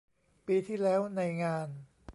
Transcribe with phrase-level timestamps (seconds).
[0.45, 1.67] ปีที่แล้วในงาน